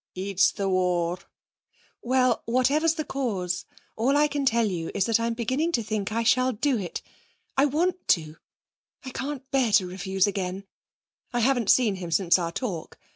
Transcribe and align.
'It's 0.15 0.51
the 0.53 0.67
war.' 0.67 1.19
'Well, 2.01 2.41
whatever's 2.45 2.95
the 2.95 3.05
cause, 3.05 3.65
all 3.95 4.17
I 4.17 4.27
can 4.27 4.47
tell 4.47 4.65
you 4.65 4.89
is 4.95 5.05
that 5.05 5.19
I'm 5.19 5.35
beginning 5.35 5.71
to 5.73 5.83
think 5.83 6.11
I 6.11 6.23
shall 6.23 6.51
do 6.53 6.79
it! 6.79 7.03
I 7.55 7.65
want 7.65 8.07
to!... 8.17 8.37
I 9.05 9.11
can't 9.11 9.47
bear 9.51 9.71
to 9.73 9.85
refuse 9.85 10.25
again. 10.25 10.65
I 11.31 11.41
haven't 11.41 11.69
seen 11.69 11.97
him 11.97 12.09
since 12.09 12.39
our 12.39 12.51
talk. 12.51 12.97